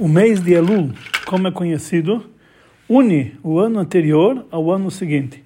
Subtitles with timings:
[0.00, 0.92] O mês de Elul,
[1.26, 2.24] como é conhecido,
[2.88, 5.44] une o ano anterior ao ano seguinte.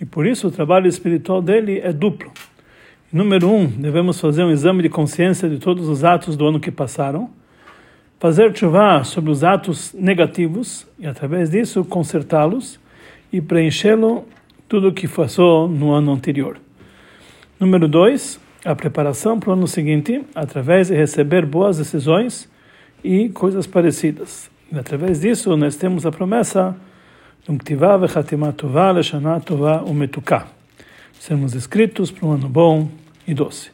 [0.00, 2.32] E por isso o trabalho espiritual dele é duplo.
[3.12, 6.72] Número um, devemos fazer um exame de consciência de todos os atos do ano que
[6.72, 7.30] passaram,
[8.18, 12.80] fazer chuva sobre os atos negativos e, através disso, consertá-los
[13.32, 14.26] e preenchê-lo
[14.68, 16.58] tudo o que passou no ano anterior.
[17.60, 22.50] Número dois, a preparação para o ano seguinte, através de receber boas decisões
[23.02, 24.50] e coisas parecidas.
[24.72, 26.76] E através disso nós temos a promessa
[31.18, 32.88] sermos escritos para um ano bom
[33.26, 33.70] e doce.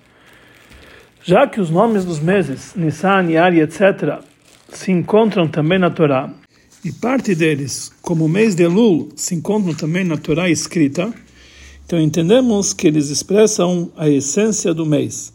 [1.23, 4.21] Já que os nomes dos meses, Nissan, Yari, etc.,
[4.69, 6.31] se encontram também na Torá,
[6.85, 11.13] e parte deles, como o mês de Elul, se encontram também na Torá escrita,
[11.87, 15.33] então entendemos que eles expressam a essência do mês.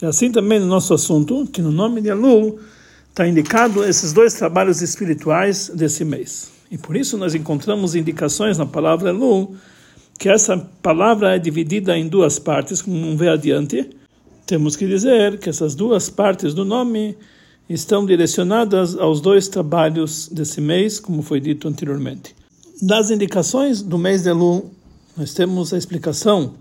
[0.00, 2.60] E assim também no nosso assunto, que no nome de Elul
[3.14, 6.50] está indicado esses dois trabalhos espirituais desse mês.
[6.68, 9.54] E por isso nós encontramos indicações na palavra Elul,
[10.18, 13.88] que essa palavra é dividida em duas partes, como vamos ver adiante.
[14.44, 17.16] Temos que dizer que essas duas partes do nome
[17.68, 22.34] estão direcionadas aos dois trabalhos desse mês, como foi dito anteriormente.
[22.82, 24.72] Das indicações do mês de Elul,
[25.16, 26.54] nós temos a explicação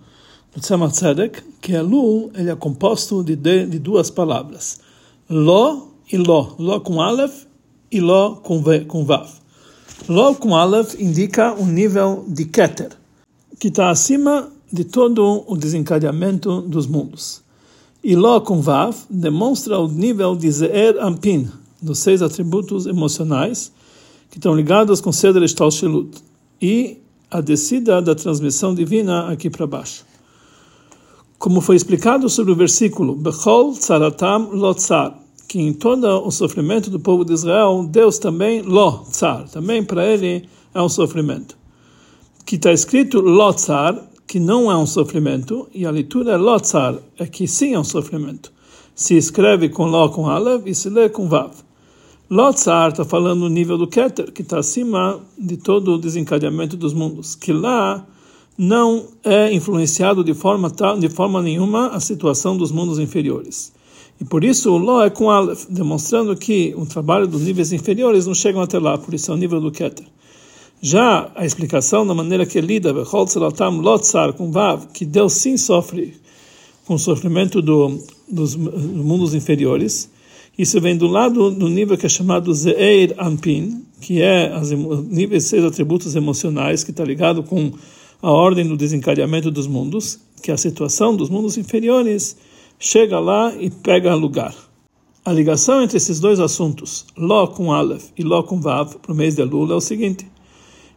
[0.53, 4.79] do Tzemach Tzedek, que Elul ele é composto de, de, de duas palavras.
[5.27, 6.51] Lo e Ló.
[6.59, 7.45] Ló com Aleph
[7.91, 9.27] e Ló com, v, com Vav.
[10.07, 12.91] Ló com Aleph indica um nível de Keter,
[13.59, 17.41] que está acima de todo o desencadeamento dos mundos.
[18.03, 21.49] E Ló com Vav demonstra o nível de Ze'er Ampin,
[21.81, 23.71] dos seis atributos emocionais,
[24.29, 26.11] que estão ligados com Seder Estalshelut,
[26.61, 26.99] e
[27.31, 30.05] a descida da transmissão divina aqui para baixo.
[31.39, 36.99] Como foi explicado sobre o versículo, Bechol Tzaratam Lotzar, que em todo o sofrimento do
[36.99, 41.57] povo de Israel, Deus também, lo, tsar, também para ele é um sofrimento.
[42.45, 46.59] Que está escrito lo tsar, que não é um sofrimento, e a leitura é lo
[46.59, 48.51] tsar, é que sim é um sofrimento.
[48.95, 51.51] Se escreve com lo com alev e se lê com vav.
[52.29, 56.75] Lo tsar está falando no nível do keter, que está acima de todo o desencadeamento
[56.75, 58.07] dos mundos, que lá
[58.57, 63.73] não é influenciado de forma, de forma nenhuma a situação dos mundos inferiores.
[64.23, 68.25] E por isso o Ló é com Aleph, demonstrando que o trabalho dos níveis inferiores
[68.25, 70.05] não chegam até lá, por isso é o nível do Keter.
[70.81, 76.13] Já a explicação da maneira que lida, com Vav, que Deus sim sofre
[76.85, 80.09] com o sofrimento do, dos, dos mundos inferiores,
[80.57, 85.43] isso vem do lado do nível que é chamado Zeir Ampin, que é os níveis
[85.43, 87.73] seis atributos emocionais, que está ligado com
[88.21, 92.37] a ordem do desencadeamento dos mundos, que é a situação dos mundos inferiores
[92.83, 94.53] chega lá e pega lugar.
[95.23, 99.15] A ligação entre esses dois assuntos, Ló com Aleph e Ló com Vav, para o
[99.15, 100.27] mês de Elul, é o seguinte.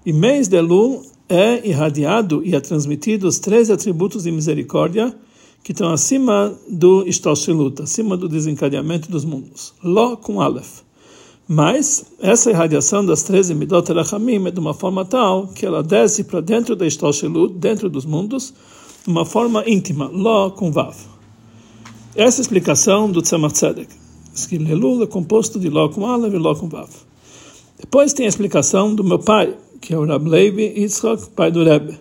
[0.05, 5.17] E mês de Elul é irradiado e é transmitido os três atributos de misericórdia
[5.63, 9.73] que estão acima do Ishtalshilut, acima do desencadeamento dos mundos.
[9.83, 10.81] Ló com Aleph.
[11.47, 16.25] Mas essa irradiação das 13 Midot Rachamim é de uma forma tal que ela desce
[16.25, 18.53] para dentro da Ishtalshilut, dentro dos mundos,
[19.05, 21.16] de uma forma íntima, Ló com Vav.
[22.19, 23.95] Essa é explicação do Tzemach Tzedek.
[24.49, 26.89] Que Lelul é composto de Ló com Aleph e Ló com Vav.
[27.79, 31.63] Depois tem a explicação do meu pai, que é o Rab Levi Yitzchak, pai do
[31.63, 31.99] Rebbe.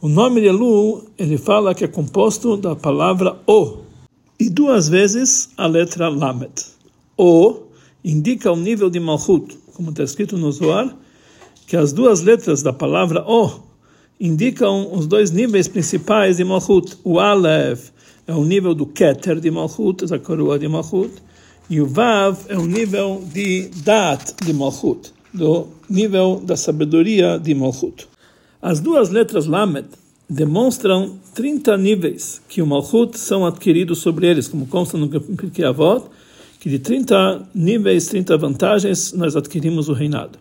[0.00, 3.80] O nome de Elul, ele fala que é composto da palavra O
[4.40, 6.54] e duas vezes a letra Lamed.
[7.18, 7.64] O
[8.02, 10.96] indica o nível de Malchut, como está escrito no Zohar,
[11.66, 13.50] que as duas letras da palavra O
[14.18, 16.96] indicam os dois níveis principais de Malchut.
[17.04, 17.91] O Aleph
[18.26, 21.12] é o nível do Keter de Malchut, da coroa de Malchut,
[21.68, 27.54] e o Vav é o nível de Dat de Malchut, do nível da sabedoria de
[27.54, 28.06] Malchut.
[28.60, 29.86] As duas letras Lamed
[30.28, 36.06] demonstram 30 níveis que o Malchut são adquiridos sobre eles, como consta no Pirkei Avot,
[36.60, 40.38] que de 30 níveis, 30 vantagens, nós adquirimos o reinado.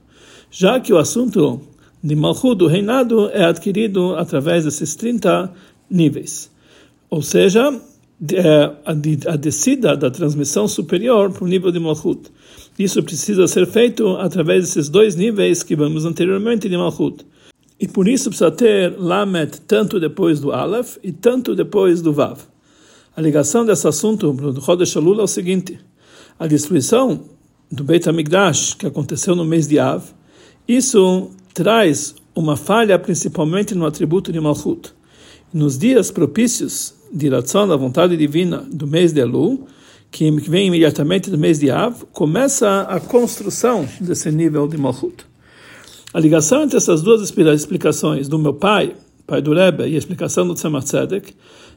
[0.51, 1.61] Já que o assunto
[2.03, 5.51] de Malchut, do reinado, é adquirido através desses 30
[5.89, 6.51] níveis.
[7.11, 7.77] Ou seja,
[8.33, 8.71] é,
[9.25, 12.31] a descida da transmissão superior para o nível de Malchut.
[12.79, 17.25] Isso precisa ser feito através desses dois níveis que vamos anteriormente de Malchut.
[17.77, 22.39] E por isso precisa ter Lamet tanto depois do Aleph e tanto depois do Vav.
[23.13, 25.79] A ligação desse assunto do Chodesh Elul é o seguinte:
[26.39, 27.25] a destruição
[27.69, 30.01] do Beit HaMikdash, que aconteceu no mês de Av,
[30.65, 34.93] isso traz uma falha principalmente no atributo de Malchut.
[35.53, 39.67] Nos dias propícios de Ratzon, da vontade divina do mês de Elul,
[40.09, 45.25] que vem imediatamente do mês de Av, começa a construção desse nível de Malchut.
[46.13, 48.93] A ligação entre essas duas explicações do meu pai,
[49.25, 51.33] pai do Rebbe, e a explicação do Tzemach Tzedek,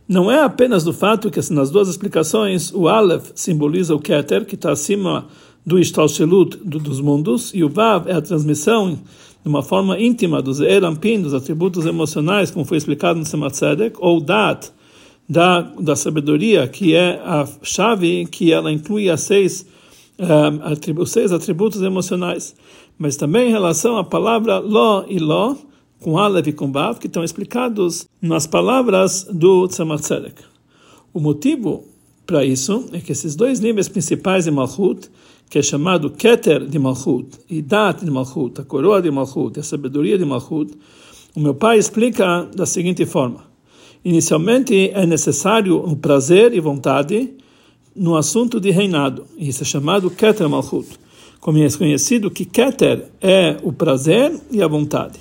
[0.08, 4.56] não é apenas do fato que nas duas explicações o Aleph simboliza o Keter, que
[4.56, 5.28] está acima
[5.64, 8.98] do Ishtalshelut dos mundos, e o Vav é a transmissão
[9.42, 13.96] de uma forma íntima dos Erampin, dos atributos emocionais, como foi explicado no Tzemach Tzedek,
[14.00, 14.72] ou Dat,
[15.28, 19.66] da, da sabedoria, que é a chave que ela inclui as seis,
[20.18, 22.54] um, os seis atributos emocionais,
[22.98, 25.56] mas também em relação à palavra lo e lo,
[26.00, 30.34] com Aleph e com Bav, que estão explicados nas palavras do Tzemach.
[31.12, 31.84] O motivo
[32.26, 35.10] para isso é que esses dois níveis principais de Malchut,
[35.48, 39.62] que é chamado Keter de Malchut e Dat de Malchut, a coroa de Malchut, a
[39.62, 40.72] sabedoria de Malchut,
[41.34, 43.53] o meu pai explica da seguinte forma.
[44.04, 47.30] Inicialmente é necessário um prazer e vontade
[47.96, 49.24] no assunto de reinado.
[49.38, 50.86] Isso é chamado Keter Malchut.
[51.40, 55.20] Como é conhecido que Keter é o prazer e a vontade.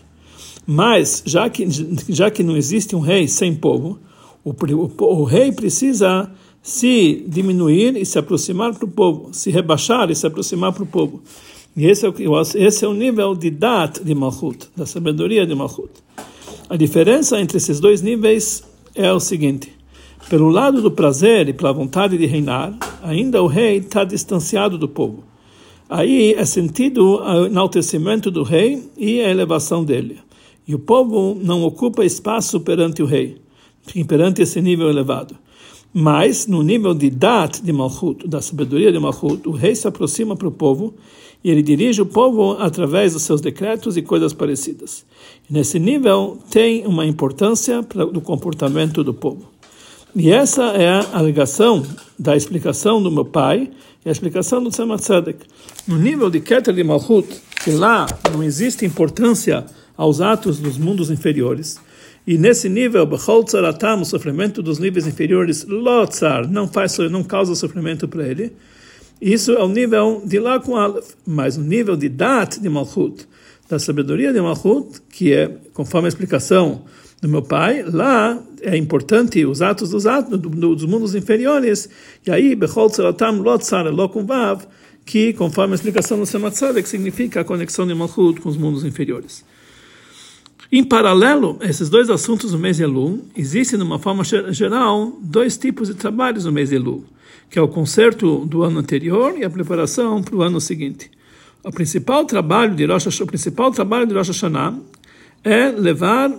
[0.65, 1.65] Mas, já que,
[2.09, 4.00] já que não existe um rei sem povo,
[4.44, 6.29] o, o, o rei precisa
[6.62, 10.88] se diminuir e se aproximar para o povo, se rebaixar e se aproximar para o
[10.88, 11.21] povo.
[11.75, 15.56] E esse é o, esse é o nível de Dat de Malchut, da sabedoria de
[15.56, 15.91] Malchut.
[16.69, 18.63] A diferença entre esses dois níveis
[18.95, 19.73] é o seguinte:
[20.29, 24.87] pelo lado do prazer e pela vontade de reinar, ainda o rei está distanciado do
[24.87, 25.23] povo.
[25.89, 30.17] Aí é sentido o enaltecimento do rei e a elevação dele.
[30.67, 33.37] E o povo não ocupa espaço perante o rei,
[34.07, 35.35] perante esse nível elevado.
[35.93, 40.35] Mas, no nível de Dat de Malchut, da sabedoria de Malchut, o rei se aproxima
[40.35, 40.95] para o povo
[41.43, 45.05] e ele dirige o povo através dos seus decretos e coisas parecidas.
[45.49, 49.51] E nesse nível tem uma importância do comportamento do povo.
[50.15, 51.83] E essa é a alegação
[52.17, 53.69] da explicação do meu pai
[54.05, 55.45] e a explicação do Tzemach Tzedek.
[55.87, 57.27] No nível de Keter de Malchut,
[57.63, 59.65] que lá não existe importância
[59.97, 61.79] aos atos dos mundos inferiores,
[62.25, 68.25] e nesse nível, o sofrimento dos níveis inferiores, Lotzar, não, faz, não causa sofrimento para
[68.25, 68.53] ele.
[69.23, 71.13] Isso é o nível de lá com Aleph.
[71.25, 73.25] Mas o nível de Dat de Malchut,
[73.69, 76.81] da sabedoria de Malchut, que é, conforme a explicação
[77.21, 81.89] do meu pai, lá é importante os atos dos atos dos mundos inferiores.
[82.27, 84.65] E aí, Bechol Tzaratam, Lotzar, Lokum Vav,
[85.05, 86.25] que, conforme a explicação do
[86.83, 89.45] que significa a conexão de Malchut com os mundos inferiores.
[90.69, 95.87] Em paralelo esses dois assuntos no mês Elul, existem, de uma forma geral, dois tipos
[95.87, 97.05] de trabalhos no mês Elul,
[97.49, 101.09] que é o concerto do ano anterior e a preparação para o ano seguinte.
[101.63, 104.77] O principal trabalho de Rosh, o principal trabalho de Rosh Hashanah
[105.43, 106.31] é levar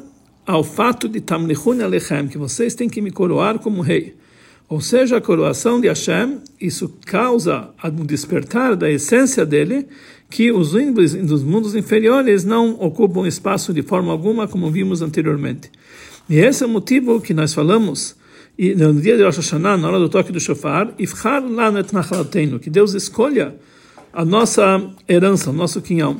[0.46, 4.14] ao fato de Tamlichun Alechem, que vocês têm que me coroar como rei.
[4.68, 9.86] Ou seja, a coroação de Hashem, isso causa um despertar da essência dele,
[10.30, 15.70] que os índios dos mundos inferiores não ocupam espaço de forma alguma, como vimos anteriormente.
[16.28, 18.16] E esse é o motivo que nós falamos
[18.56, 22.60] e no dia de Rosh Hashanah, na hora do toque do shofar, Ifchar lanet nachlatenu,
[22.60, 23.54] que Deus escolha
[24.12, 26.16] a nossa herança, o nosso quinhão.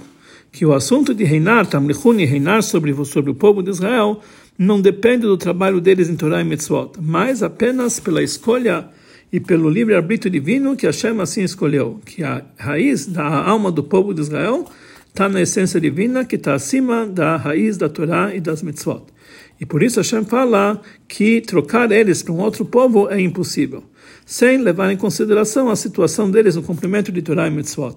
[0.51, 4.21] Que o assunto de reinar, Tamlichuni, reinar sobre, sobre o povo de Israel,
[4.59, 8.89] não depende do trabalho deles em Torah e Mitzvot, mas apenas pela escolha
[9.33, 14.15] e pelo livre-arbítrio divino que Hashem assim escolheu, que a raiz da alma do povo
[14.15, 14.65] de Israel
[15.09, 19.14] está na essência divina que está acima da raiz da Torá e das mitzvot.
[19.61, 23.85] E por isso Hashem fala que trocar eles para um outro povo é impossível,
[24.27, 27.97] sem levar em consideração a situação deles no cumprimento de Torá e mitzvot.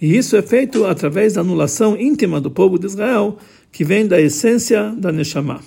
[0.00, 3.38] E isso é feito através da anulação íntima do povo de Israel,
[3.72, 5.60] que vem da essência da Neshama.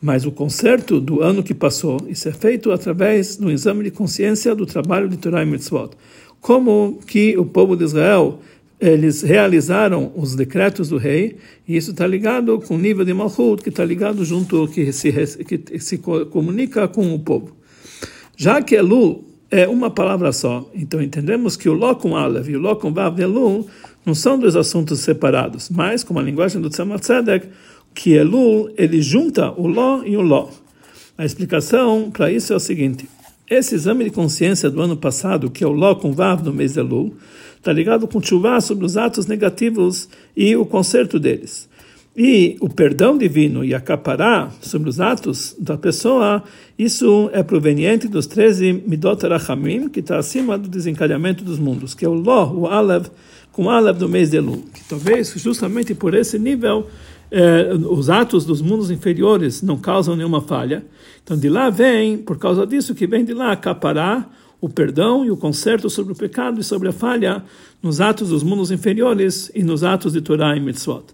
[0.00, 4.52] Mas o conserto do ano que passou, isso é feito através do exame de consciência
[4.52, 5.90] do trabalho de Torah e Mitzvot.
[6.40, 8.40] Como que o povo de Israel
[8.82, 11.36] eles realizaram os decretos do rei,
[11.68, 15.12] e isso está ligado com o nível de Malchut, que está ligado junto, que se,
[15.44, 17.56] que se comunica com o povo.
[18.36, 22.56] Já que Elul é uma palavra só, então entendemos que o Ló com Aleph e
[22.56, 23.68] o Ló com Vav de Elul
[24.04, 27.46] não são dois assuntos separados, mas, como a linguagem do Tzemach Tzedek,
[27.94, 30.48] que Elul, ele junta o Ló e o Ló.
[31.16, 33.08] A explicação para isso é o seguinte:
[33.48, 36.74] esse exame de consciência do ano passado, que é o Ló com Vav no mês
[36.74, 37.14] de Elul,
[37.56, 41.68] está ligado com chuva sobre os atos negativos e o conserto deles.
[42.14, 46.44] E o perdão divino e a capará sobre os atos da pessoa,
[46.78, 52.04] isso é proveniente dos 13 Midot Rachamim, que está acima do desencadeamento dos mundos, que
[52.04, 53.06] é o Ló, o Alev,
[53.50, 54.62] com Alev do mês de Elul.
[54.74, 56.86] Que talvez justamente por esse nível
[57.32, 60.84] eh, os atos dos mundos inferiores não causam nenhuma falha.
[61.24, 64.28] Então de lá vem, por causa disso que vem de lá, capará,
[64.60, 67.42] o perdão e o conserto sobre o pecado e sobre a falha
[67.82, 71.06] nos atos dos mundos inferiores e nos atos de Torá e Mitzvot.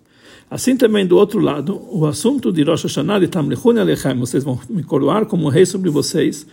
[0.50, 4.58] Assim também do outro lado, o assunto de Rosh Hashanah de Tamlichun Alechem, vocês vão
[4.68, 6.46] me coroar como rei sobre vocês,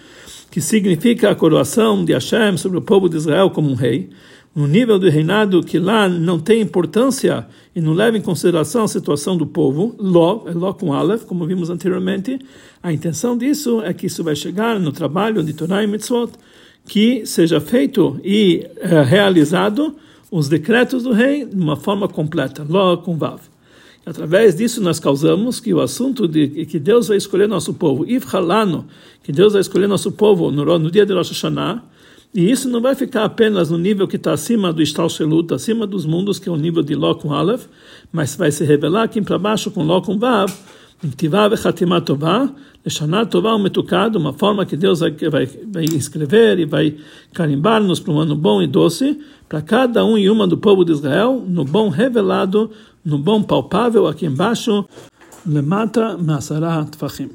[0.52, 4.10] que significa a coroação de Hashem sobre o povo de Israel como um rei,
[4.56, 7.46] no nível de reinado que lá não tem importância
[7.76, 11.46] e não leva em consideração a situação do povo, Ló, é Ló com Aleph, como
[11.46, 12.40] vimos anteriormente,
[12.82, 16.32] a intenção disso é que isso vai chegar no trabalho de Torah e Mitzvot,
[16.88, 19.94] que seja feito e é, realizado
[20.32, 23.42] os decretos do rei de uma forma completa, Ló com Vav.
[24.06, 28.86] Através disso nós causamos que o assunto de que Deus vai escolher nosso povo, Ifhalano,
[29.22, 31.84] que Deus vai escolher nosso povo no, no dia de Rosh Hashanah,
[32.36, 36.06] e isso não vai ficar apenas no nível que está acima do Ishtalshelut, acima dos
[36.06, 37.66] mundos, que é o nível de com Aleph,
[38.12, 40.52] mas vai se revelar aqui para baixo com com Vav,
[41.16, 42.50] Tivá Vechatimá Tová,
[42.84, 46.98] Leshaná Tová Metucado, uma forma que Deus vai, vai, escrever e vai
[47.34, 50.92] carimbar-nos para um ano bom e doce, para cada um e uma do povo de
[50.92, 52.70] Israel, no bom revelado,
[53.04, 54.84] no bom palpável aqui embaixo,
[55.46, 57.30] Lemata Masara Tfachim.